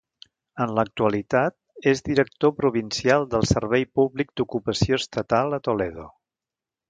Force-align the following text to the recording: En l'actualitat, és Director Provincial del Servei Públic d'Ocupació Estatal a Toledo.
En 0.63 0.71
l'actualitat, 0.77 1.55
és 1.91 2.01
Director 2.07 2.53
Provincial 2.61 3.27
del 3.33 3.45
Servei 3.51 3.87
Públic 3.99 4.33
d'Ocupació 4.41 5.01
Estatal 5.03 5.59
a 5.61 5.61
Toledo. 5.69 6.09